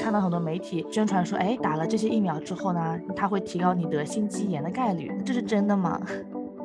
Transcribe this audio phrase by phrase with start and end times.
[0.00, 6.00] 看到很多媒体宣传说，哎，打了这些疫苗之后呢，它会提高你得心肌炎的概率，这是真的吗？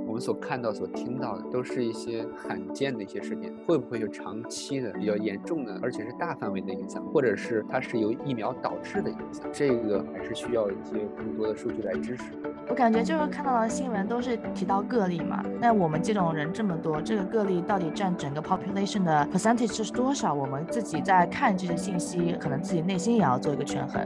[0.06, 9.44] 我们所看到、所听到的都是一些罕见的一些事件，会不会有长期的、比较严重的，而且是大范围的影响，或者是它是由疫苗导致的影响？
[9.52, 12.26] 这个还是需要一些更多的数据来支持。
[12.70, 20.34] 我感觉就是看到的新闻都是提到个例嘛，那我们这种人这么多，这个个例到底占整个 population 的 percentage 是多少？
[20.34, 24.02] 我们自己在看这些信息，可能自己内心也要做一个权衡。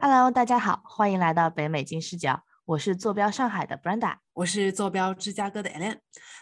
[0.00, 2.40] Hello，大家好，欢迎来到北美金视角。
[2.68, 5.96] 我是坐标上海的 Brenda，我是坐标芝加哥的 Alan。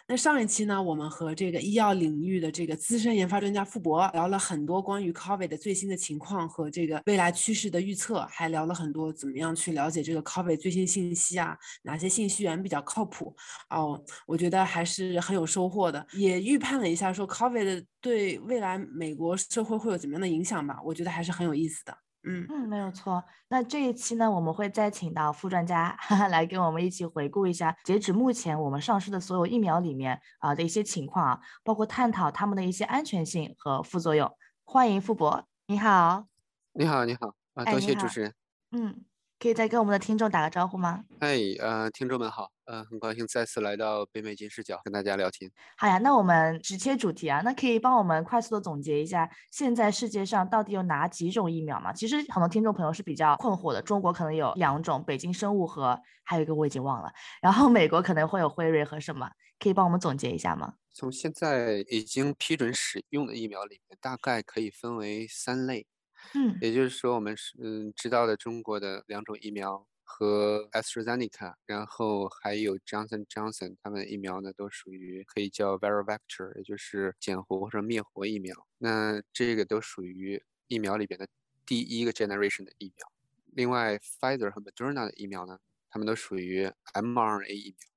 [0.09, 13.33] 那上一期呢，我们和这个医药领域的这个资深研发专家傅博聊了很多关于 COVID 的最新的情况和这个未来趋势的预测，还聊了很多怎么样去了解这个 COVID 最新信息啊，哪些信息源比较靠谱
[13.71, 16.05] 哦，我觉得还是很有收获的。
[16.15, 21.97] 也预判了一下说 COVID 对未来美国社会会有怎么样的影响吧，我觉得还是很有意思的。
[22.27, 23.23] 嗯嗯，没有错。
[23.49, 34.31] 那这一期呢，我们会再请到副专家哈哈 来跟我们一起回顾一下，截止目前我们上市的所有疫苗里面啊的一些情况啊，包括探讨他们的一些安全性和副作用。
[34.65, 36.27] 欢迎傅博，你好。
[36.73, 38.35] 你好，你好啊，多谢主持人。
[38.73, 39.05] 嗯。
[39.39, 41.05] 可以再跟我们的听众打个招呼吗？
[41.21, 45.51] 哎，呃，听众们好，呃，很高兴再次来到北美金视角跟大家聊天。
[45.77, 51.93] 好呀，那我们直切主题啊，那可以帮我们快速的总结一下，现在世界上到底有哪几种疫苗吗？
[51.93, 60.75] 其实很多听众朋友是比较困惑的，中国可能有两种，北京生物和还有一个我已经忘了，然后美国可能会有辉瑞和什么，可以帮我们总结一下吗？
[60.93, 65.87] 从现在已经批准使用的疫苗里面，大概可以分为三类。
[66.35, 78.55] 嗯，也就是说，我们是嗯知道的中国的两种疫苗和 AstraZeneca，然后还有 Johnson Johnson，他们的疫苗呢都属于可以叫 viral vector，也就是减活或者灭活疫苗。
[78.79, 81.29] 那这个都属于疫苗里边的
[81.67, 83.13] 第一个 generation 的疫苗。
[83.53, 85.59] 另外，Pfizer 和 Moderna 的疫苗呢，
[85.91, 87.89] 他们都属于 mRNA 疫苗，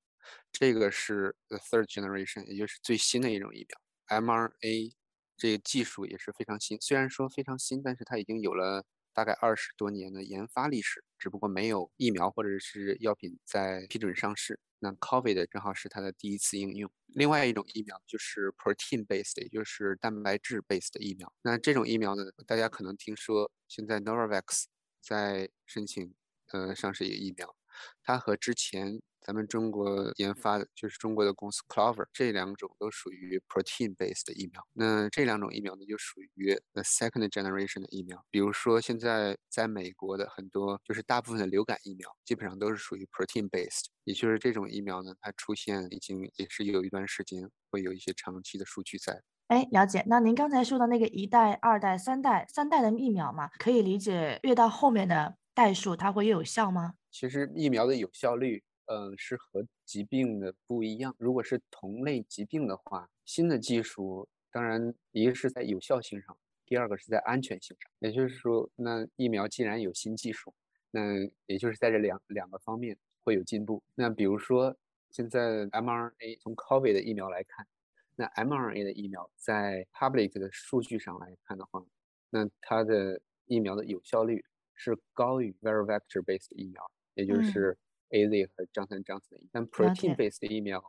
[0.51, 4.93] 这个是 the third generation，也就是最新的一种疫苗 mRNA。
[5.37, 14.59] 这个技术也是非常新，虽然说非常新，但是它已经有了大概二十多年的研发历史，只不过没有疫苗或者是药品在批准上市。
[14.79, 16.91] 那 COVID 正好是它的第一次应用。
[17.07, 21.33] 另外一种疫苗就是 protein based，也就是蛋白质 based 的疫苗。
[21.41, 24.65] 那这种疫苗呢，大家可能听说，现在 Novavax
[25.01, 26.13] 在申请
[26.53, 27.55] 呃上市一个疫苗，
[28.03, 29.01] 它和之前。
[29.29, 34.67] 咱们中国研发的就是中国的公司 Clover，这两种都属于 protein based 的疫苗。
[34.73, 38.25] 那这两种疫苗呢，就属于 the second generation 的疫苗。
[38.31, 43.85] 比如说，现在在美国的很多，就是大部分的流感疫苗，基本上都是属于 protein based。
[44.03, 49.21] 也就是这种疫苗呢，它出现已经也是有一段时间，会有一些长期的数据在。
[49.49, 50.03] 哎，了解。
[50.07, 56.95] 那您刚才说的那个一代、二代、三代、三代的疫苗嘛，可以理解越到后面的代数，它会越有效吗？
[57.11, 58.63] 其实疫苗的有效率。
[58.91, 61.15] 嗯，是和疾病的不一样。
[61.19, 66.35] 如果是同类疾病的话，新的技术当然一个是在有效性上，
[66.65, 67.91] 第二个是在安全性上。
[67.99, 70.51] 也就是说，那疫苗既然有新技术，
[70.89, 71.01] 那
[71.45, 73.83] 也就是在这两两个方面会有进步。
[73.93, 74.75] 那比如说，
[75.11, 77.67] 现在 mRNA 从 COVID 的疫苗来看，
[78.15, 81.85] 那 mRNA 的疫苗在 public 的数据上来看的话，
[82.31, 87.77] 那它的疫苗的有效率是高于 viral vector based 疫苗，也就是。
[88.09, 90.83] A Z 和 Johnson Johnson 的，但 protein-based 疫苗，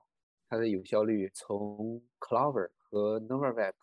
[0.49, 3.75] 它的有效率从 Clover 和 Novavax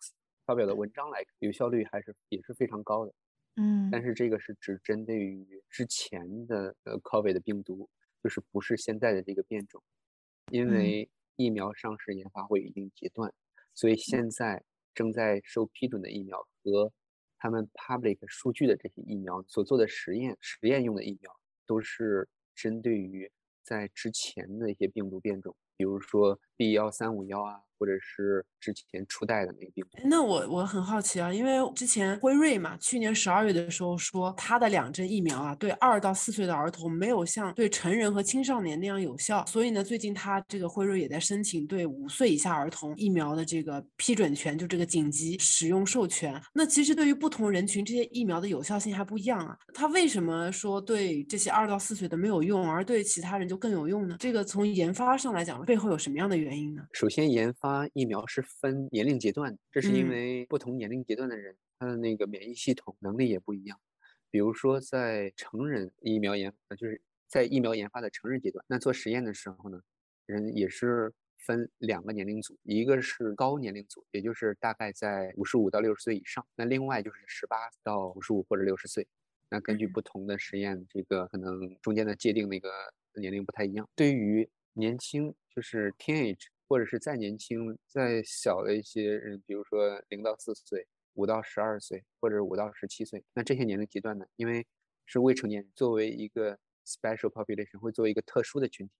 [0.44, 3.14] 发表的文章来看，有效率还是也是非常高的。
[3.56, 7.88] 嗯，但是这个是只针对于之前的呃 COVID 的病毒，
[8.22, 9.82] 就是不是现在的这个变种，
[10.50, 13.32] 因为疫苗上市研发会有一定阶段，
[13.74, 16.92] 所以现在正在受批准的疫苗和
[17.38, 21.32] 他们 public 数据的这些疫苗所做的实验，实验用的疫苗
[21.64, 22.28] 都是。
[22.58, 23.30] 针对于
[23.62, 27.67] 在之前的一些病毒变种，比如说 B 幺三五幺啊。
[27.78, 46.40] 或者是之前初代的那个病毒，那我我很好奇啊，因为之前辉瑞嘛，去年十二月的时候说它的两针疫苗啊，对二到四岁的儿童没有像对成人和青少年那样有效，所以呢，最近它这个辉瑞也在申请对五岁以下儿童疫苗的这个批准权，就这个紧急使用授权。
[46.52, 49.56] 那其实对于不同人群，这些疫苗的有效性还不一样啊。
[49.72, 54.16] 它为什么说对这些二到四岁的没有用，而对其他人就更有用呢？
[54.18, 56.82] 这个从研发上来讲，背后有什么样的原因呢？
[56.92, 57.67] 首先研发。
[57.68, 63.78] 发疫苗是分年龄阶段，这是因为不同年龄阶段的人，他的那个免疫系统能力也不一样。
[64.30, 69.78] 比如说，在成人疫苗研，就是在疫苗研发的成人阶段，那做实验的时候呢，
[70.24, 79.06] 人也是分两个年龄组，一个是高年龄组，也就是大概在五十五到六十岁以上；那另外就是十八到五十五或者六十岁。
[79.50, 82.70] 那根据不同的实验，这个可能中间的界定那个
[83.20, 83.86] 年龄不太一样。
[83.94, 94.66] 对于年轻，就是 teenage，或者是再年轻、再小的一些人，比如说零到四岁、五到十二岁或者五到十七岁，那这些年龄阶段呢，因为
[95.06, 98.92] 是未成年人，作为一个 special population，会作为一个特殊的群体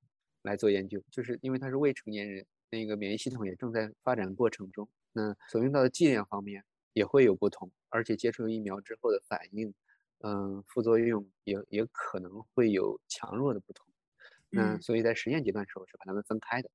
[0.42, 6.64] 来做研究，就是因为他是未成年人，那个免疫系统也正在发展过程中，那所用到的剂量方面
[6.94, 9.74] 也会有不同，而且接触疫苗之后的反应。
[10.20, 13.86] 嗯，副作用也也可能会有强弱的不同，
[14.50, 16.68] 那所以在实验阶段时候是把它们分开的。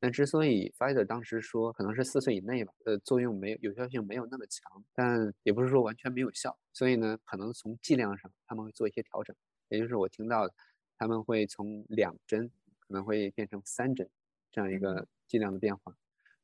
[0.00, 6.58] 那之所以 Pfizer 当时说可能是四岁以内吧，呃，作用没有有效性没有那么强，但也不是说完全没有效。
[6.72, 9.36] 所以呢，可能从剂量上他们会做一些调整，
[9.68, 10.50] 也就是我听到
[10.96, 14.08] 他们会从两针可能会变成三针
[14.50, 15.94] 这样一个剂量的变化。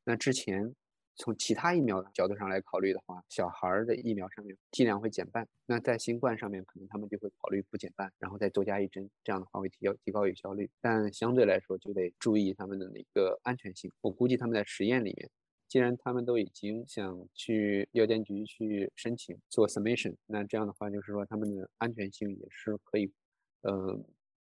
[0.04, 0.74] 那之前。
[1.16, 5.48] 从其他疫苗的角度上来考虑的话，小孩儿的疫苗上面剂量会减半。
[5.64, 10.70] 那在新冠上面，可能他们就会考虑不减半，然后再多加一针，这样的话会提高提高有效率。
[10.80, 13.90] 但相对来说，就得注意他们的那个安全性。
[14.02, 15.30] 我估计他们在实验里面，
[15.66, 23.10] 既然他们都已经想去药监局去申请做 submission，那这样的话就是说他们的安全性也是可以，
[23.62, 23.98] 呃，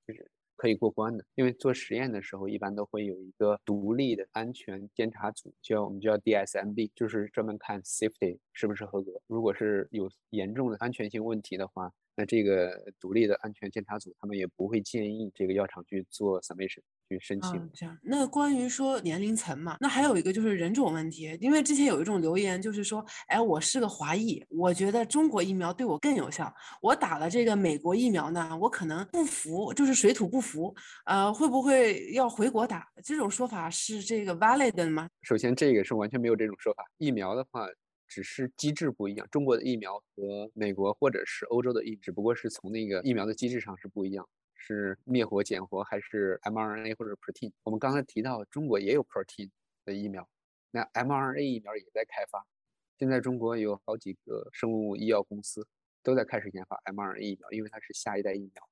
[0.07, 0.32] 就是。
[0.55, 9.11] 可以过关的，因为做实验的时候一般都会有一个独立的安全监察组，叫我们叫 DSMB，就是专门看 safety 是不是合格。
[9.27, 16.81] 如果是有严重的安全性问题的话，那这个独立的安全监察组他们也不会建议这个药厂去做 submission。
[17.13, 17.97] 去申请这样。
[18.01, 30.73] 那关于说年龄层嘛，那还有一个就是人种问题，因为之前有一种留言就是说，哎，我是个华裔，我觉得中国疫苗对我更有效，我打了这个美国疫苗呢，我可能不服，就是水土不服，
[31.05, 32.87] 呃，会不会要回国打？
[33.03, 35.07] 这种说法是这个 valid 的吗？
[35.21, 36.83] 首先，这个是完全没有这种说法。
[36.97, 37.67] 疫苗的话，
[38.07, 44.27] 只是机制不一样，中国的疫苗和美国或者是欧洲的疫，只不过是从那个疫苗的机制上是不一样。
[44.65, 47.51] 是灭活、减活还是 mRNA 或者 protein？
[47.63, 49.49] 我们刚才提到中国也有 protein
[49.83, 50.27] 的疫苗，
[50.71, 52.45] 那 mRNA 疫苗也在开发。
[52.97, 55.67] 现在中国有好几个生物医药公司
[56.01, 58.69] 都在开始研发 mRNA 疫苗，因为它是下一代疫苗。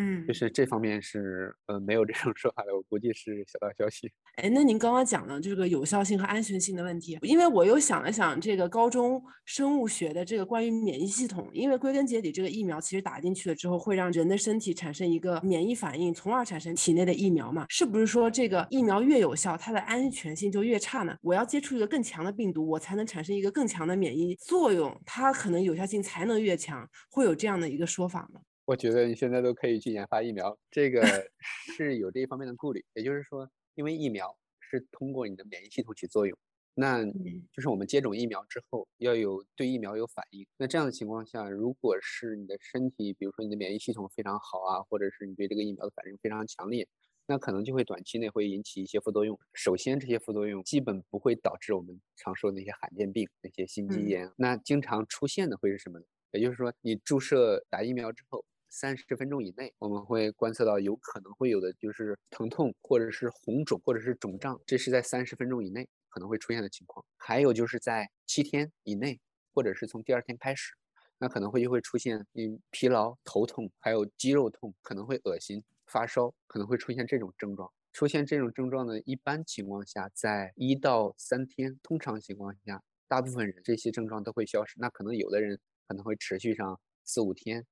[0.00, 4.10] 嗯，就是这方面是呃没有这种说法的，我估计是小道消息。
[4.36, 17.66] 哎，那您刚刚讲的这个有效性和安全性的问题，因为我又想了想这个高中生物学的这个关于免疫系统，因为归根结底这个疫苗其实打进去了之后会让人的身体产生一个免疫反应，从而产生体内的疫苗嘛？
[17.68, 21.16] 是不是说这个疫苗越有效，它的安全性就越差呢？
[21.22, 28.40] 我要接触一个更强的病毒，我才能产生一个更强的免疫作用，它可能有效性才能越强，会有这样的一个说法吗？
[28.68, 31.00] 我觉得你现在都可以去研发疫苗，这个
[31.74, 32.84] 是有这一方面的顾虑。
[32.92, 36.38] 也就是说，因为疫苗是通过你的免疫系统起作用，
[36.74, 40.46] 那就是我们接种疫苗之后要有对疫苗有反应。
[40.58, 46.86] 那这样的情况下，如果是你的身体，比如说你的免疫系统非常好啊，或者是你对这个疫苗的反应非常强烈，
[47.26, 49.40] 那可能就会短期内会引起一些副作用。
[49.54, 54.30] 首先，这些副作用基本不会导致我们常说的那些罕见病、那些心肌炎。
[54.36, 56.04] 那经常出现的会是什么呢？
[56.32, 58.44] 也就是说，你注射打疫苗之后。
[58.68, 67.04] 三十分钟以内，我们会观测到有可能会有的就是疼痛，或者是红肿，或者是肿胀，这是在三十分钟以内可能会出现的情况。
[67.16, 69.20] 还有就是在七天以内，
[69.54, 70.74] 或者是从第二天开始，
[71.18, 77.70] 那可能会就会出现嗯疲劳、头痛，还有肌肉痛，可能会恶心、发烧，可能会出现这种症状。
[77.92, 84.76] 出现这种症状呢，一般情况下在一到三天，通常情况下，大部分人这些症状都会消失。
[84.78, 87.66] 那可能有的人可能会持续上四五天。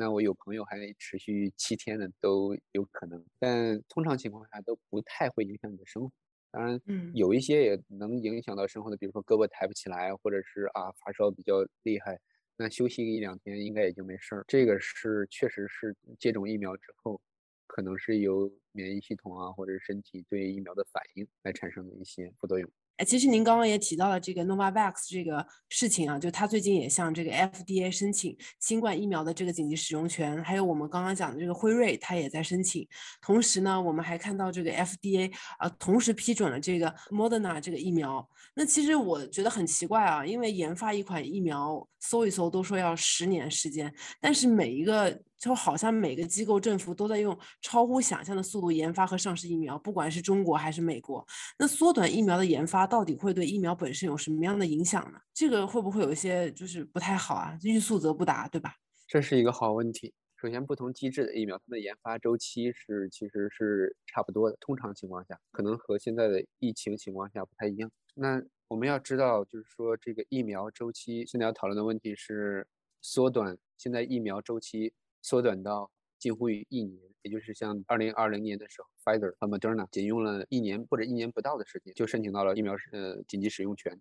[0.00, 6.10] 那我有朋友还持续七天的都有可能，但通常情况下都不太会影响你的生活。
[6.50, 12.18] 当然，嗯有一些也能影响到生活的，比如说胳膊抬不起来，或者是啊发烧比较厉害，
[12.56, 14.42] 那休息一两天应该也就没事儿。
[14.48, 17.20] 这个是确实是接种疫苗之后，
[17.66, 22.70] 可能是由免疫系统啊或者身体对疫苗的反应来产生的一些副作用。
[23.00, 32.86] 哎，其实您刚刚也提到了这个 Novavax 这个事情啊，就他最近也向这个 FDA 申请新冠疫苗的这个紧急使用权，还有我们刚刚讲的这个辉瑞，他也在申请。
[33.22, 38.28] 同时呢，我们还看到这个 FDA 啊，同时批准了这个 Moderna 这个疫苗。
[38.52, 43.90] 那其实我觉得很奇怪啊，因为研发一款疫苗，搜一搜都说要十年时间，
[44.20, 45.18] 但是每一个。
[45.40, 51.26] 就好像每个机构、政府都在用超乎想象的速度研发和上市疫苗，不管是中国还是美国。
[51.58, 55.18] 那缩短疫苗的研发，到底会对疫苗本身有什么样的影响呢？
[55.32, 57.58] 这个会不会有一些就是不太好啊？
[57.62, 58.74] 欲速则不达，对吧？
[59.08, 60.12] 这是一个好问题。
[60.36, 64.56] 首先，不同机制的疫苗，它的研发周期是其实是差不多的。
[64.60, 67.90] 通常情况下，可能和现在的疫情情况下不太一样。
[68.14, 72.66] 那我们要知道，就是说这个疫苗周期，现在要讨论的问题是
[73.02, 84.00] 缩短现在疫苗周期缩短到近乎于一年，也就是像二零二零年的时候，Pfizer 和 Moderna 仅用了一年或者一年不到的时间就申请到了疫苗呃紧急使用权。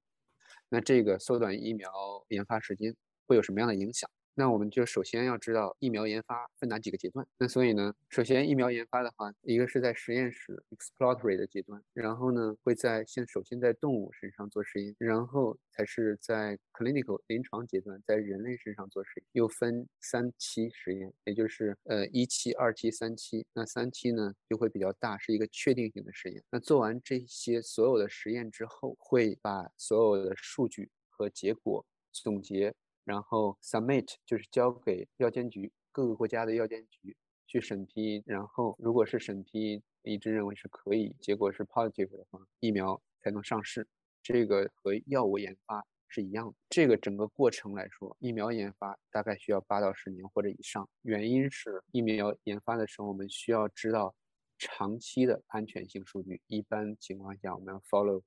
[0.70, 1.90] 那这个缩短疫苗
[2.30, 2.96] 研发时间
[3.28, 4.10] 会有什么样的影响？
[4.40, 7.28] 那我们就首先要知道疫苗研发分哪几个阶段。
[7.38, 23.46] 那所以呢，首先疫苗研发的话，一个是在实验室 exploratory 的阶段，然后呢会在先首先在动物身上做实验，然后才是在 clinical 临床阶段在人类身上做实验，又分三期实验，也就是呃一期、二期、三期。
[23.54, 26.42] 那三期呢就会比较大，是一个确定性的实验。
[26.50, 32.74] 那做完这些所有的实验之后，会把所有的数据和结果总结。
[33.10, 38.22] 然后 submit 就是交给药监局，各个国家的药监局去审批。
[38.24, 43.88] 然后如果是审批一致认为是可以，结果是 positive 的话，疫苗才能上市。
[44.22, 46.54] 这个和药物研发是一样的。
[46.70, 50.88] 这个整个过程来说，疫苗研发大概需要八到十年或者以上。
[51.02, 54.14] 原因是疫苗研发的时候，我们需要知道
[54.60, 56.40] 长期的安全性数据。
[56.46, 58.22] 一般情况下，我们要 follow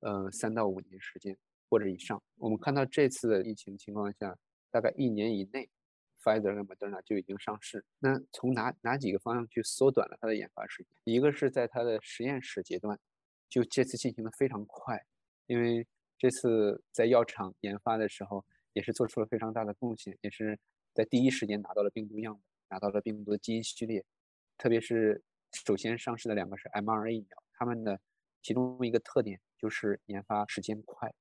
[0.00, 1.38] 呃三到五年时间。
[1.68, 4.36] 或者以上，我们看到这次的疫情情况下，
[4.70, 5.68] 大概一年以内
[6.22, 7.84] ，Pfizer 和 Moderna 就已经上市。
[7.98, 10.92] 那从哪哪几个方向去缩短了它的研发时间？
[11.04, 12.98] 一个是在它的实验室阶段，
[13.48, 15.04] 就这次进行的非常快，
[15.46, 15.86] 因为
[16.18, 20.58] 这次在药厂研发的时候，也是做出了非常大的贡献，也是
[20.94, 24.04] 在第一时间拿到了病毒样本，拿到了病毒的基因序列。
[24.58, 28.00] 特别是首先上市的两个是 mRNA 疫苗，它们的
[28.42, 31.12] 其中一个特点就是研发时间快。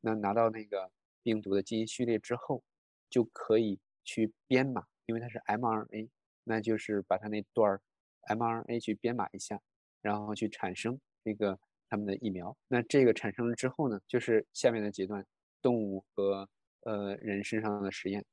[0.00, 0.90] 那拿到那个
[1.22, 2.62] 病毒的基因序列之后，
[3.08, 6.08] 就可以去编码，因为它是 mRNA，
[6.44, 7.80] 那就是把它那段
[8.28, 9.60] mRNA 去编码一下，
[10.00, 12.56] 然后去产生这个他们的疫苗。
[12.68, 15.26] 那这个产生了之后呢，就是下面的阶段，
[15.60, 16.48] 动物和
[16.82, 18.24] 呃人身上的实验。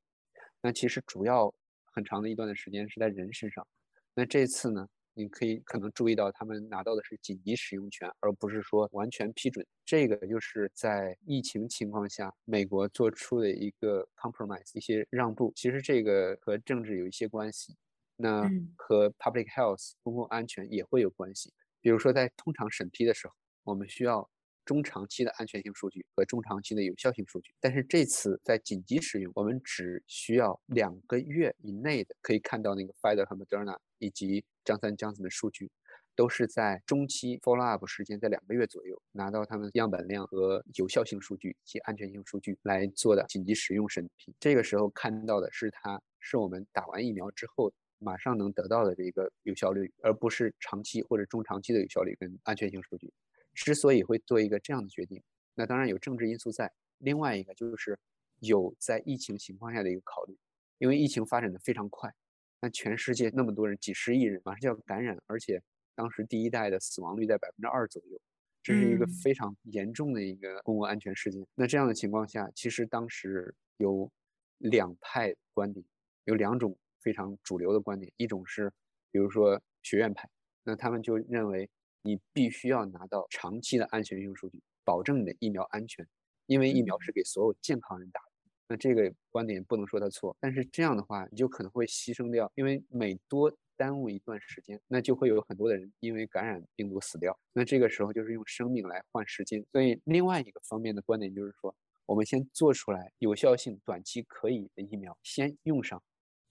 [0.62, 1.54] 那其实主要
[1.86, 3.68] 很长的一段的时间是在人身上。
[4.14, 4.88] 那这次呢？
[5.18, 9.66] 你可以可能注意到，他们拿到的是紧急使用权，而不是说完全批准。
[9.84, 15.52] 这个就是在疫情情况下，美国做出的一个 compromise，一些让步。
[15.56, 17.76] 其实这个和政治有一些关系，
[18.16, 18.44] 那
[18.76, 21.52] 和 public health 公共安全也会有关系。
[21.82, 23.34] 比如说，在通常审批的时候，
[23.64, 24.30] 我们需要。
[24.68, 35.72] 中长期的安全性数据和中长期的有效性数据，但是这次在紧急使用，我们只需要两个月以内的可以看到那个 Pfizer 和 Moderna 以及张三江子的数据，
[36.14, 44.36] 都是在中期 follow up 时间在两个月左右拿到他们样本量和有效性数据及安全性数据来做的紧急使用审批。
[44.40, 53.14] 这个时候看到的是它是我们打完疫苗之后马上能得到的这个有效率，而不是长期或者中长期的有效率跟安全性数据。
[53.54, 55.24] 之所以会做一个这样的决定，
[55.56, 56.72] 那当然有政治因素在。
[57.00, 57.96] 另外一个就是
[58.40, 60.36] 有在疫情情况下的一个考虑，
[60.80, 62.12] 因为疫情发展的非常快，
[62.62, 65.62] 那全世界那么多人，几十亿人马上就要感染，而且
[65.96, 68.20] 当时第一代的死亡率在百分之二左右，
[68.64, 71.46] 这是一个非常严重的一个公共安全事件。
[71.56, 74.12] 那这样的情况下，其实当时有
[74.58, 75.86] 两派观点，
[76.26, 78.72] 有两种非常主流的观点，一种是
[79.12, 80.30] 比如说学院派，
[80.64, 81.70] 那他们就认为。
[82.04, 86.08] 你必须要拿到长期的安全性数据，保证你的疫苗安全，
[86.46, 88.27] 因为疫苗是给所有健康人打的。
[88.68, 97.38] 那这个观点不能说它错，但是这样的话，你就可能会牺牲掉，因为每多耽误一段时间，那就会有很多的人因为感染病毒死掉。
[97.54, 99.66] 那这个时候就是用生命来换时间。
[99.72, 106.02] 所以另外一个方面的观点就是说，我们先做出来有效性短期可以的疫苗，先用上，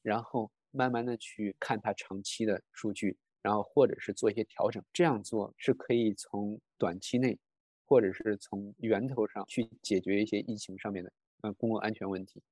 [0.03, 3.17] 然后慢慢的去看它长期的数据。
[3.43, 7.39] 然后或者是做一些调整，这样做是可以从短期内，
[7.85, 12.43] 或者是从源头上去解决一些疫情上面的呃公共安全问题。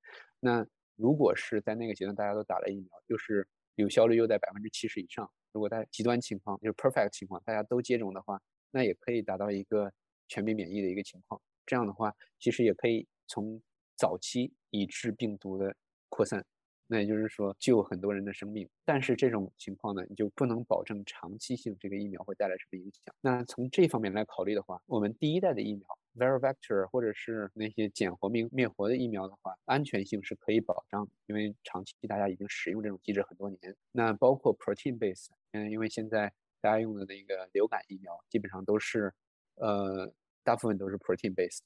[0.41, 9.93] 那如果是在那个阶段大家都打了疫苗，就是有效率又在百分之七十以上，如果在极端情况就是 perfect 情况，大家都接种的话，那也可以达到一个
[10.29, 11.41] 全民免疫的一个情况。
[11.67, 13.61] 这样的话，其实也可以从
[13.97, 15.75] 早期抑制病毒的
[16.09, 16.45] 扩散。
[16.87, 23.15] 那也就是说，救很多人的生命，但是这种情况呢，你就不能保证长期性这个疫苗会带来什么影响。
[23.23, 33.77] 那从这方面来考虑的话，我们第一代的疫苗 v e r i v e c t o r 或者是那些减活灭灭活的疫苗的话，安全性是可以保障的，因为长期大家已经使用这种机制很多年。
[33.93, 39.13] 那包括 protein base，嗯，因为现在大家用的那个流感疫苗基本上都是，
[39.57, 41.59] 呃，大部分都是 protein base，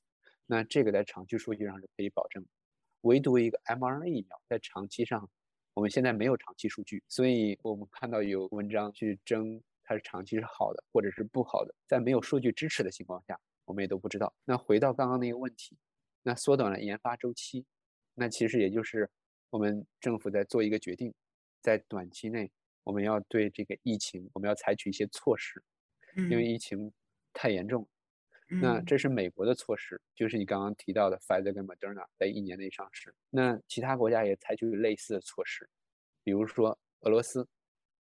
[0.46, 2.44] 那这个在长期数据上是可以保证。
[3.02, 5.30] 唯独一个 mRNA 疫苗，在长期上，
[5.74, 14.34] 我们现在没有长期数据，所以我们看到有文章去争它是长期是好的或者是不好的，在没有数据支持的情况下，我们也都不知道。
[14.46, 15.76] 那回到刚刚那个问题，
[16.22, 17.66] 那缩短了研发周期，
[18.14, 19.08] 那其实也就是
[19.50, 21.14] 我们政府在做一个决定，
[21.60, 22.50] 在短期内
[22.82, 25.62] 我们要对这个疫情，我们要采取一些措施，
[26.16, 26.90] 因为疫情
[27.34, 27.86] 太严重。
[28.62, 33.14] 那这是美国的措施，就是你刚刚提到的 Pfizer 跟 Moderna 在一年内上市。
[33.28, 35.68] 那其他国家也采取类似的措施，
[36.24, 37.46] 比如说俄罗斯，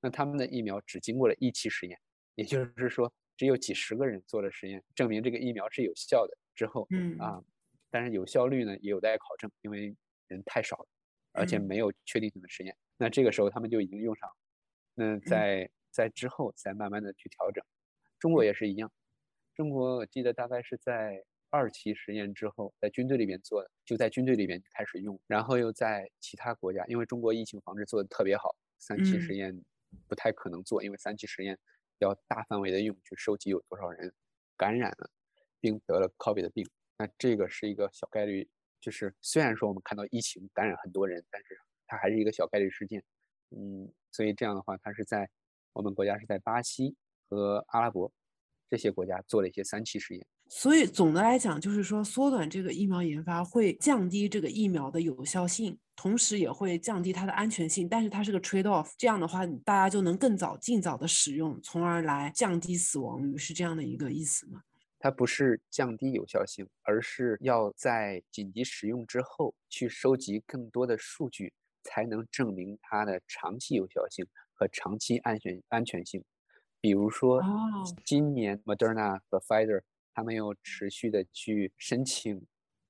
[0.00, 1.96] 那他们的疫苗只经过了一期实验，
[2.34, 7.42] 也就是说只有几十个人做了实验，证明这个疫苗是有效的之后，嗯啊，
[7.90, 9.96] 但是有效率呢也有待考证，因为
[10.28, 10.86] 人太少了，
[11.32, 12.76] 而且没有确定性的实验。
[12.96, 14.36] 那这个时候他们就已经用上了，
[14.94, 17.64] 那在在之后再慢慢的去调整。
[18.20, 18.92] 中国也是一样。
[19.56, 29.60] 中国我记得大概是在二期实验之后，在军队里面做的，就在军队里面开始用，然后又在其他国家，因为中国疫情防治做的特别好，三期实验
[30.06, 31.58] 不太可能做，因为三期实验
[32.02, 34.12] 要大范围的用去收集有多少人
[34.56, 35.10] 感染了，
[35.60, 36.68] 并得了 COVID 的病，
[36.98, 38.48] 那这个是一个小概率，
[38.80, 43.02] 就是虽然说我们看到疫情感染很多人，但是它还是一个小概率事件，
[43.50, 45.28] 嗯，所以这样的话，它是在
[45.72, 46.96] 我们国家是在巴西
[47.28, 48.12] 和阿拉伯。
[48.70, 57.88] 这些国家做了一些三期实验，所以总的来讲，就是说缩短这个疫苗研发会降低这个疫苗的有效性，同时也会降低它的安全性。
[57.88, 64.60] 但是它是个 trade off，这样的话，大家就能更早、尽早的使用，从而来降低死亡率，是这样的一个意思吗？
[64.98, 76.22] 它不是降低有效性，而是要在紧急使用之后去收集更多的数据，才能证明它的长期有效性和长期安全安全性。
[76.78, 77.42] 比如说，
[78.04, 79.80] 今年 Moderna 和 Pfizer
[80.14, 82.40] 他们又持续的去申请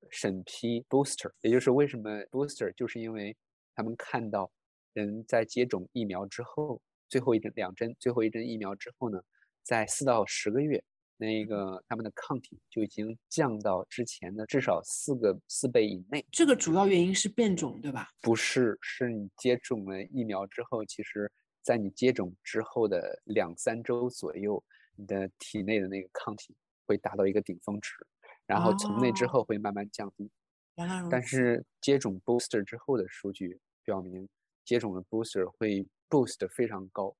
[0.09, 3.35] 审批 booster，也就是为什么 booster，就是因为
[3.75, 4.51] 他们看到
[4.93, 9.21] 人在接种疫苗之后，最后一针两针，最后一针疫苗之后呢，
[9.63, 10.83] 在四到十个月，
[11.17, 16.25] 那个他们的抗体就已经降到之前的至少四个四倍以内。
[16.31, 18.09] 这个主要原因是变种，对吧？
[18.21, 21.31] 不是，是你接种了疫苗之后，其实。
[21.65, 24.61] 在你接种之后的两三周左右，
[24.97, 26.53] 你的体内的那个抗体
[26.85, 27.95] 会达到一个顶峰值，
[28.45, 30.29] 然后从那之后会慢慢降低。
[31.09, 34.27] 但是接种 booster 之后的数据表明，
[34.65, 37.15] 接种了 booster 会 boost 非常高，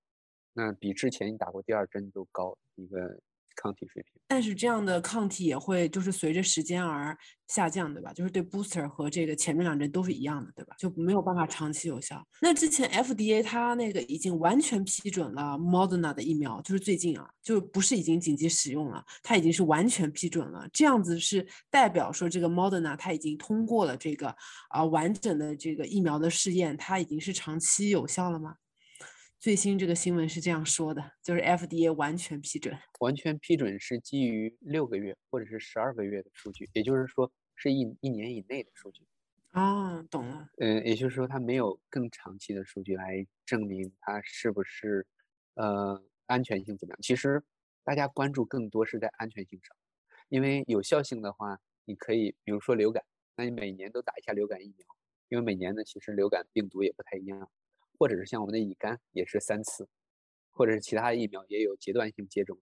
[0.54, 3.20] 那比之前你打过第二针都高一个。
[3.56, 8.12] 抗体水平，但是这样的抗体也会就是随着时间而下降，对吧？
[8.14, 10.76] 就是对 booster 和这个前面两针都是一样的，对吧？
[10.78, 12.26] 就没有办法长期有效。
[12.42, 20.68] 那之前 FDA 它那个已经完全批准了 Moderna 的疫苗，就是最近啊，就不是已经紧急使用了，它已经是完全批准了。
[20.74, 24.36] 这样子是代表说这个 Moderna 它已经通过了这个
[24.70, 28.56] 啊完整的这个疫苗的试验，它已经是长期有效了吗？
[29.44, 39.06] 最新这个新闻是这样说的，就是 FDA 完全批准，完全批准是基于六个月或者是十二个月的数据，也就是说是一一年以内的数据。
[39.52, 40.48] 啊，懂了。
[40.60, 45.06] 嗯，也就是说它没有更长期的数据来证明它是不是
[45.56, 47.00] 呃安全性怎么样。
[47.02, 47.44] 其实
[47.84, 49.76] 大家关注更多是在安全性上，
[50.30, 53.04] 因为有效性的话，你可以比如说流感，
[53.36, 54.88] 那你每年都打一下流感疫苗，
[55.28, 57.52] 因为每年呢其实流感病毒也不太一样。
[57.98, 59.88] 或者是像我们的乙肝也是三次，
[60.52, 62.60] 或者是其他疫苗也有阶段性接种。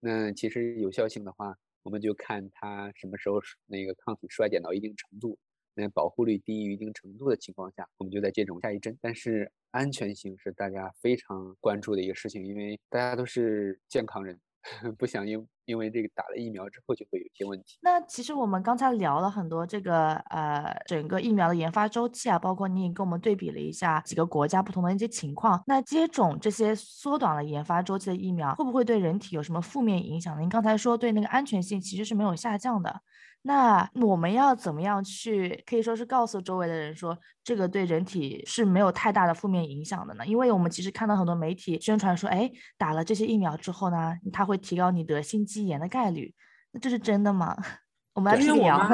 [0.00, 5.38] 那其实有效性的话，我们就看它什么时候那个抗体衰减到一定程度，
[5.74, 8.96] 那保护率低于一定程度的情况下，我们就在接种下一针。
[9.00, 14.38] 但是安全性是大家非常关注的一个事情，因为大家都是健康人。
[14.98, 17.78] 不想因因为这个打了疫苗之后就会有些问题。
[17.82, 25.62] 那其实我们刚才聊了很多这个呃整个疫苗的研发周期啊，包括你也跟我们对比了一下几个国家不同的一些情况。
[25.66, 30.40] 那接种这些缩短了研发周期的疫苗，会不会对人体有什么负面影响呢？
[30.40, 33.00] 您刚才说对那个安全性其实是没有下降的。
[33.42, 40.26] 那我们要怎么样去可以说是告诉周围的人说这个对人体是没有太大的负面影响的呢？
[40.26, 46.34] 因为我们其实看到很多媒体宣传说，哎，打了这些疫苗之后呢，它会提高你得心肌炎的概率。
[46.72, 47.56] 那这是真的吗？
[48.14, 48.86] 我们来辟谣。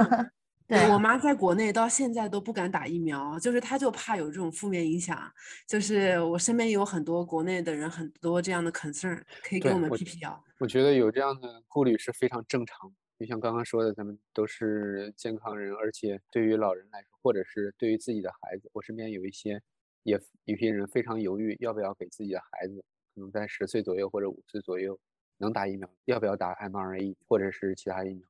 [0.67, 5.31] 对我妈在国内到现在都不敢打疫苗，就是她就怕有这种负面影响。
[5.69, 10.43] 就是我身边有很多国内的人，很多这样的 concern，可以给我们辟辟谣。
[10.59, 12.91] 我觉得有这样的顾虑是非常正常。
[13.19, 19.63] 就像刚刚说的，咱们都是健康人，而且对于老人来说，或者是对于自己的孩子，我身边有一些，
[20.03, 24.99] 也有些人非常犹豫，要不要给自己的孩子，可能在十岁左右或者五岁左右
[25.39, 28.29] 能打疫苗，要不要打 mRNA 或者是其他疫苗？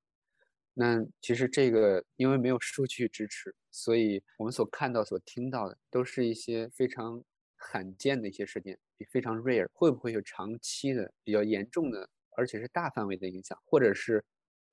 [0.75, 7.23] 那其实这个因为没有数据支持，所以我们所看到、所听到的都是一些非常
[7.57, 9.69] 罕见的一些事件，非常 rare。
[9.73, 14.25] 会不会有长期的、比较严重的，而且是大范围的影响，或者是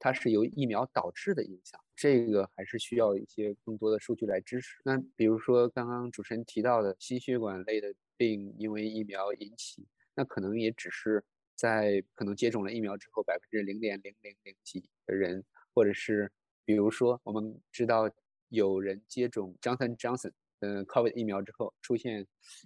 [0.03, 1.79] 它是由疫苗导致的影响？
[1.95, 4.81] 这个还是需要一些更多的数据来支持。
[4.83, 9.85] 那比如说刚刚主持人提到的心血管类的病，因为疫苗引起，
[10.15, 11.23] 那可能也只是
[11.55, 15.45] 在可能接种了疫苗之后百分之零点零零零几的人。
[15.73, 16.29] 或者是，
[16.65, 18.11] 比如说，我们知道
[18.49, 22.25] 有人接种 Johnson Johnson 嗯 COVID 疫苗之后，出现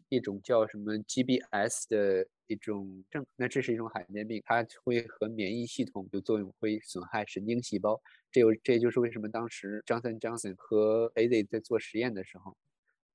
[0.10, 8.00] 一种叫什么 GBS 的一种症，那这是一种罕见病，它会和免疫系统有作用，会损害神经细胞。
[8.32, 12.56] 这有，这也就是为什么当时 Johnson Johnson 和 AZ 在做实验的时候，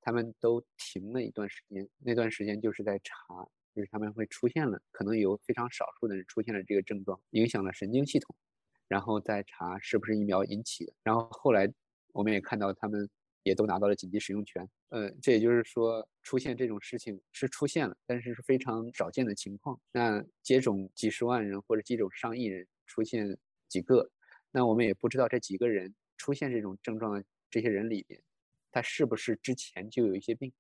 [0.01, 3.15] 他们都停了一段时间，那段时间就是在查，
[3.75, 8.35] 就是他们会出现了，可能有非常少数的人出现了这个症状，影响了神经系统。
[8.89, 11.73] 然后再查是不是疫苗引起的，然后后来
[12.13, 13.09] 我们也看到他们
[13.43, 14.69] 也都拿到了紧急使用权。
[14.89, 19.81] 呃，这也就是说出现这种事情是出现了，但是是非常少见的情况。
[19.93, 24.11] 那接种几十万人或者接种上亿人出现几个，
[24.51, 28.23] 那我们也不知道这几个人出现这种症状的这些人里边，
[28.71, 30.53] 他是不是之前就有一些病，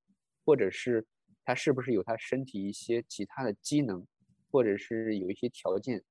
[0.44, 1.06] 或者是
[1.44, 4.06] 他是不是有他身体一些其他的机能，
[4.50, 6.02] 或者是有一些条件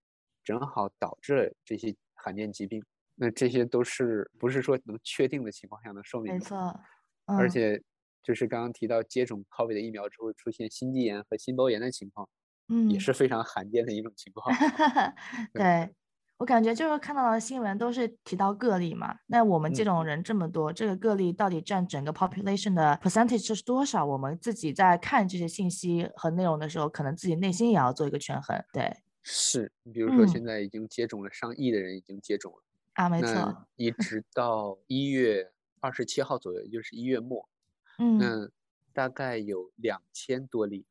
[0.43, 1.95] 正好导致了这些。
[2.21, 2.83] 罕见疾病，
[3.21, 6.33] 那这些都是不是说能确定的情况下能说明？
[6.33, 6.79] 没错，
[7.25, 7.81] 而且
[8.23, 12.29] 就是刚刚提到接种 COVID 的疫苗之后出现心肌炎和心包炎的情况，
[12.69, 14.55] 嗯，也是非常罕见的一种情况。
[15.53, 15.93] 对
[16.37, 24.05] 我感觉就是看到的新闻都是提到个例嘛，那我们这种人这么多，这个个例到底占整个 population 的 percentage 是多少？
[24.05, 28.57] 我们自己在看这些信息和内容的时候，可能自己内心也要做一个权衡。
[28.71, 28.89] 对。
[29.21, 32.63] 是，你比如说现在已经接种了上亿的人已经接种了
[32.99, 33.65] 啊，没错。
[33.77, 37.47] 一直到一月二十七号左右，也就是一月末，
[37.97, 38.49] 嗯，那
[38.91, 40.85] 大概有两千多例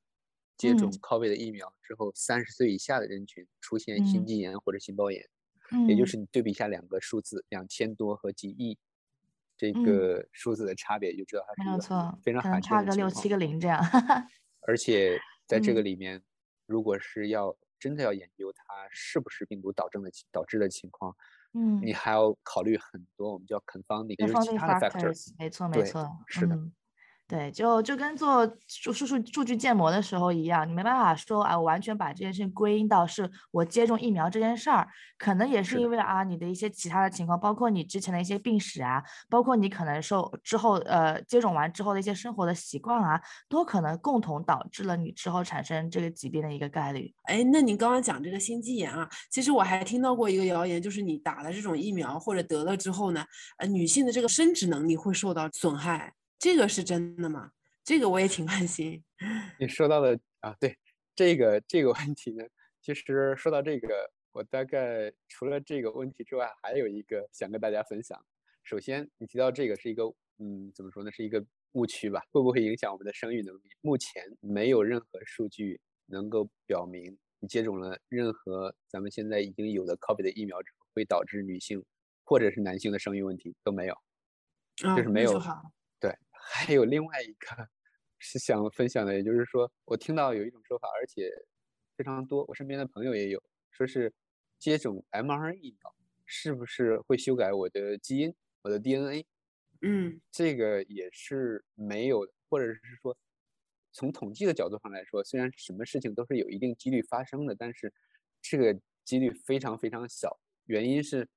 [0.57, 5.29] 接种 COVID 的疫苗之后，三十岁以下的人群出现心肌炎或者心包炎，
[5.71, 8.79] 嗯也就是你对比一下两个数字，两千多和几亿
[9.55, 13.61] 这个数字的差别，就知道它是没错，非常罕见差个六七个零。
[13.61, 13.79] 这样。
[14.67, 16.23] 而且在这个里面，
[16.65, 21.15] 如果是要真的要研究它是不是病毒导致的导致的情况，
[21.55, 26.59] 嗯，你还要考虑很多，我们叫 confounding，就是其他的 factors，没错没错，是的。
[27.29, 34.89] 对，就就跟做数数数数据建模的时候一样，你没办法说啊，我完全把这件事情归因到是我接种疫苗这件事儿，
[35.19, 47.13] 可能也是因为啊，你的一些其他的情况，包括你之前的一些病史啊，包括你可能受之后呃接种完之后的一些生活的习惯啊，都可能共同导致了你之后产生这个疾病的一个概率。
[47.25, 53.23] 哎，那你刚刚讲这个心肌炎啊，其实我还听到过一个谣言，就是你打了这种疫苗或者得了之后呢，
[53.59, 56.15] 呃，女性的这个生殖能力会受到损害。
[56.39, 57.53] 这个是真的吗？
[57.85, 59.03] 这个我也挺关心。
[59.59, 60.77] 你说到的啊，对
[61.15, 62.45] 这个这个问题呢，
[62.81, 63.89] 其实说到这个，
[64.33, 68.25] 我大概除了这个问题之外，还有一个想跟大家分享。
[68.63, 70.05] 首先，你提到这个是一个，
[70.39, 72.23] 嗯，怎么说呢，是一个误区吧？
[72.31, 73.63] 会不会影响我们的生育能力？
[73.81, 81.83] 目前没有任何数据能够表明，你接种了任何咱们现在已经有的 COVID 的疫苗之后，会导致女性
[82.23, 83.97] 或者是男性的生育问题都没有，
[84.77, 85.41] 就是没有。
[86.51, 87.69] 还有另外一个
[88.19, 91.31] 是想分享的，也就是说，我听到有一种说法，而且
[91.97, 94.13] 非常多，我身边的朋友也有，说是
[94.59, 95.95] 接种 mRNA 疫苗
[96.27, 99.27] 是不是会修改我的基因、我的 DNA？
[99.83, 103.17] 嗯，这个也是没有的，或者是说，
[103.93, 107.93] 从统计的角度上来说，虽然什么事情都是有一定几率发生的，但是
[108.43, 110.41] 这个几率非常非常小。
[110.65, 111.29] 原因是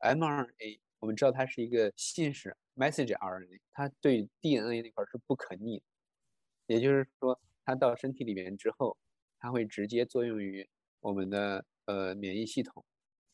[0.00, 2.56] mRNA，我们知道它是一个信使。
[2.76, 5.84] message RNA 它对 DNA 那块是不可逆的，
[6.66, 8.96] 也就是说，它到身体里面之后，
[9.38, 10.66] 它会直接作用于
[11.00, 12.82] 我们的呃免疫系统，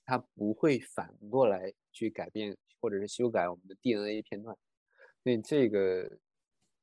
[0.04, 4.54] 它不会反过来去改变或者是修改我们的 DNA 片段，
[5.22, 6.18] 所以这个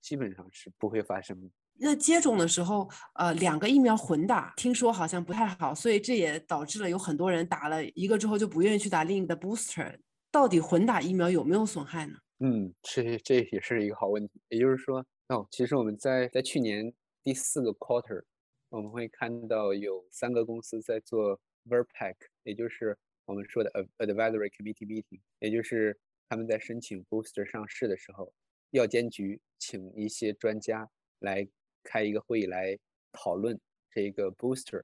[0.02, 1.50] 基本上是不会发生的。
[1.80, 10.00] 那接种的时候，呃，两个疫苗混打，听说好像不太好，所以这也导致了有很多人打了一个之后就不愿意去打另一个 booster。
[10.32, 12.18] 到底混打疫苗有没有损害呢？
[12.40, 14.42] 嗯，这这也是一个好问题。
[14.50, 18.24] 也就是说，哦，其实我们在在去年第四个 quarter，
[18.70, 28.32] 我们会看到有三个公司在做 verpac 也就是我们说的 Advisory Committee Meeting，也就是他们在申请 booster 上市的时候，
[28.72, 30.88] 药监局请一些专家
[31.20, 31.48] 来
[31.84, 32.78] 开一个会议来
[33.12, 33.60] 讨论
[33.90, 34.84] 这个 booster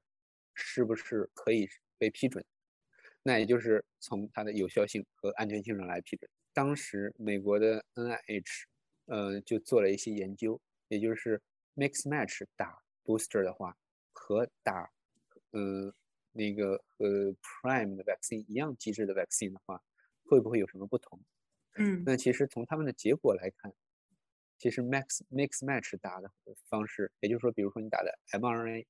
[0.56, 2.44] 是不是可以被批准。
[3.24, 6.30] 那也就是从它的有效性和安全性上来批准。
[6.54, 8.64] 当时美国的 NIH，
[9.06, 10.60] 呃，就做了一些研究，
[10.90, 11.42] 也就是
[11.76, 13.76] mix match 打 booster 的话，
[14.12, 14.92] 和打，
[15.52, 15.94] 呃，
[16.32, 19.82] 那个呃 prime 的 vaccine 一样机制的 vaccine 的话，
[20.26, 21.20] 会不会有什么不同？
[21.76, 23.74] 嗯，那其实从他们的结果来看，
[24.60, 26.30] 其实 mix mix match 打的
[26.70, 28.86] 方式，也就是说，比如说你打的 mRNA，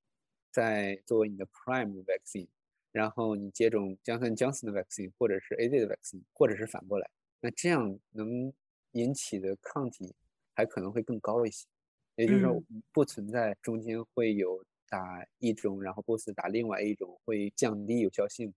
[0.51, 2.49] 在作为你的 prime 的 vaccine，
[2.93, 7.09] 然后你接种 Johnson Johnson 的 vaccine 或者是 AZ 的 vaccine，或者是反过来，
[7.41, 8.53] 那这样能
[8.91, 10.15] 引起的抗体
[10.55, 11.67] 还可能会更高一些。
[12.15, 18.53] 也就是说，不存在中间会有打一种，然后 boost 打另外一种会降低有效性。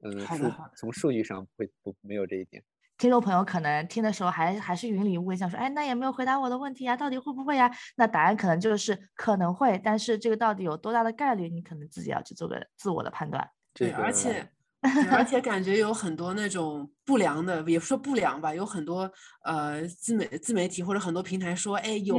[0.00, 2.62] 嗯，数从数据上会不没有这一点。
[2.98, 7.70] 听众朋友可能听的时候还还是云里雾里，想说，哎，那也没有回答我的问题呀，到底会不会呀？
[7.96, 13.48] 那答案可能就是可能会，但是这个到底有多大的概率，你可能自己要去做个自我的判断。
[13.72, 14.50] 对，而且。
[15.10, 19.10] 而且感觉有很多那种不良的，也不说不良吧，有很多
[19.42, 22.18] 呃自媒自媒体或者很多平台说，哎，有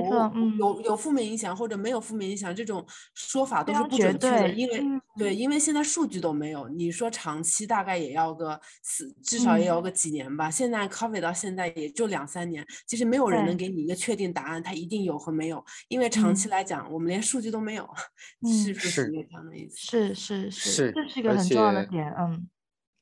[0.57, 4.83] 有有负面影响或者没有负面影响，这种说法都是不准确的，因为
[5.15, 6.67] 对，因为现在数据都没有。
[6.69, 10.49] 你说长期大概也要个四，至少也要个几年吧。
[10.49, 17.87] 现在 COVID 到现在也就两三年，其实没有人能给你一个确定答案，它一定有和没有，因为长期来讲，我们连数据都没有，
[18.65, 19.77] 是不是这样的意思？
[19.77, 22.49] 是是是，这是一个很重要的点，嗯。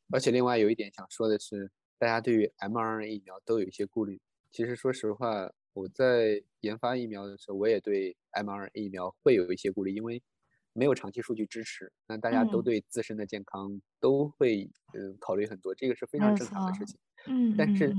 [0.09, 4.21] 而且另外有一点想说的是，大家对于 mRNA 疫苗都有一些顾虑。
[4.51, 10.23] 其实说实话，我在研发疫苗的时候，我也对 mRNA 疫苗会有一些顾虑，因为
[10.71, 11.91] 没有长期数据支持。
[12.07, 16.97] 那大家都对自身的健康都会嗯考虑很多，这个是非常正常的事情。
[17.25, 17.53] 嗯。
[17.57, 17.93] 但是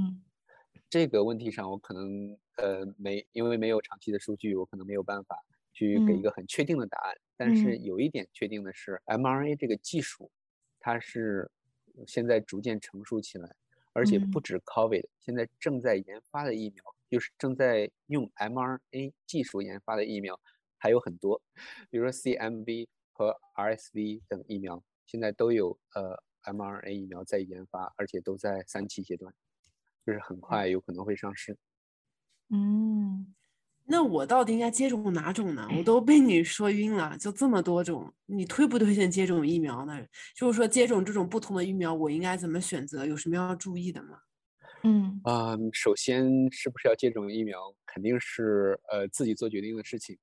[0.88, 5.36] 这个问题上，我可能呃没因为没有长期的数据，我可能没有办法
[5.74, 7.14] 去给一个很确定的答案。
[7.36, 10.30] 但是有一点确定的是，mRNA 这个技术，
[10.80, 11.50] 它是。
[12.06, 13.54] 现在逐渐成熟起来，
[13.92, 20.38] 而且不止 COVID，现在正在研发的疫苗，就是正在用 mRNA 技术研发的疫苗
[20.76, 21.40] 还有很多，
[21.90, 29.34] 比如说 CMV 和 RSV 等疫苗，现在都有呃 mRNA 疫苗在研发，而且都在三期阶段，
[30.06, 31.56] 就是很快有可能会上市。
[32.50, 33.34] 嗯。
[33.90, 35.66] 那我到底应该接种哪种呢？
[35.76, 39.98] 我都被你说晕了，就这么多种，你推不推荐接种疫苗呢？
[40.36, 43.06] 就是说接种这种不同的疫苗，我应该怎么选择？
[43.06, 44.18] 有什么要注意的吗？
[44.84, 50.16] 嗯啊，首先是不是要接种疫苗，肯定是呃自己做决定的事情。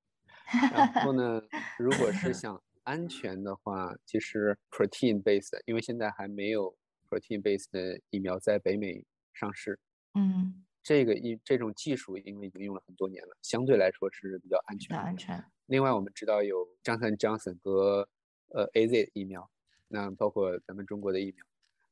[0.71, 1.41] 然后呢，
[1.80, 6.78] 如果是想 安全的话，其实 protein based，因为现在还没有
[7.10, 9.80] protein based 的疫苗在北美上市。
[10.13, 10.64] 嗯。
[10.85, 14.95] 这个一这种技术，因为已经用了很多年了，相对来说是比较安全。
[14.95, 15.43] 安全。
[15.65, 18.07] 另外，我们知道有 Johnson Johnson 和
[18.49, 19.49] 呃 AZ 疫苗，
[19.87, 21.43] 那包括咱们中国的疫苗，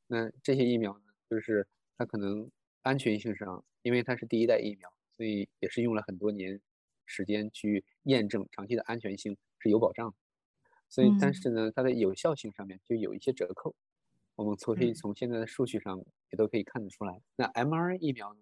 [0.05, 2.51] 那这些疫苗呢，就是它可能
[2.83, 6.61] 安全性上，因为它是第一代疫苗，所以也是用了很多年
[7.07, 10.13] 时间去验证长期的安全性是有保障。
[10.87, 13.75] 所以，但是呢，它的有效性上面就有一些折扣。
[14.35, 15.97] 我们从可以从现在的数据上
[16.29, 17.19] 也都可以看得出来。
[17.35, 18.39] 那 mRNA 疫苗呢？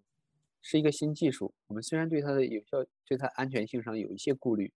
[0.62, 4.72] 是一个新技术，我们虽然对它的有效、对它安全性上有一些顾虑，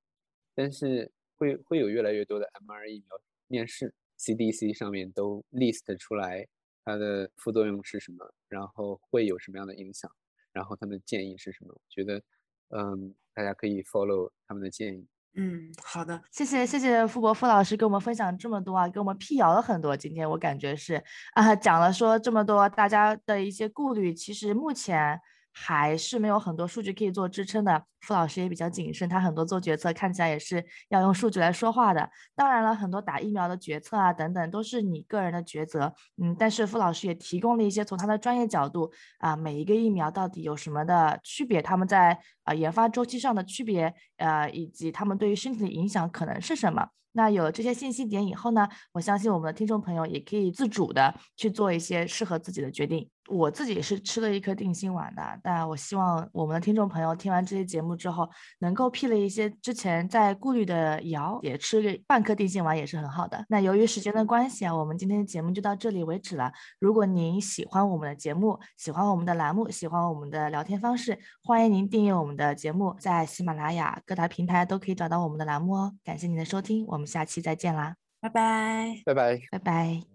[0.56, 6.48] 但是会会有越来越多的 mRNA 疫苗面试，CDC 上面都 list 出来
[6.84, 10.10] 它的副作用是什么，然后会有什么样的影响，
[10.52, 11.74] 然后他们的建议是什么？
[11.74, 12.22] 我觉得，
[12.70, 15.08] 嗯，大家可以 follow 他们的建议。
[15.36, 19.96] 嗯，好的，谢谢谢谢傅博傅老师给我们分享这么多啊，给我们辟谣了很多。
[19.96, 25.22] 今天我感觉是啊，讲了说这么多大家的一些顾虑，其实目前。
[25.58, 27.82] 还是没有很多数据可以做支撑的。
[28.02, 32.08] 傅老师也比较谨慎，他很多做决策看起来也是要用数据来说话的。
[32.36, 35.92] 当然了，很多打疫苗的决策啊等等都是你个人的抉择。
[36.22, 46.90] 嗯，但是傅老师也提供了一些从他的专业角度啊，每一个疫苗到底有什么的区别，他们在啊研发周期上的区别，呃，以及他们对于身体的影响可能是什么。
[47.14, 53.10] 那有了这些信息点以后呢，我相信我们的听众朋友也可以自主的去做一些适合自己的决定。
[53.28, 63.44] 我自己是吃了一颗定心丸的，但我希望我们的听众朋友听完这些节目之后，能够辟了一些之前在顾虑的谣，也吃个半颗定心丸也是很好的。
[63.50, 66.52] 那由于时间的关系啊，我们今天的节目就到这里为止了。
[66.80, 75.94] 如果您喜欢我们的节目，喜欢我们的栏目，喜欢我们的聊天方式，欢迎您订阅我们的节目，在喜马拉雅各大平台都可以找到我们的栏目哦。
[76.04, 80.15] 感谢您的收听，我们下期再见啦，拜拜，拜拜，拜拜。